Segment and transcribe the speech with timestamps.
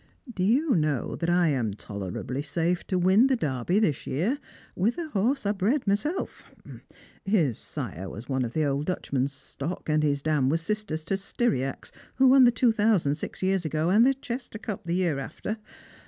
[0.33, 4.39] Do you know that I am tolerably safe to win the Derby this year,
[4.75, 6.49] with a horse I bred myself;
[7.23, 11.13] bis sire was one of the old Dutchman's stock, and his dam was sister to
[11.13, 14.95] St^n iax, who won the Two Thousand six years ago, and the Chester Cup the
[14.95, 15.57] year after